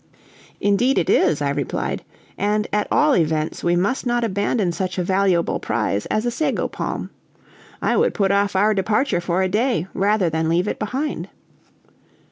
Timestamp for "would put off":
7.95-8.55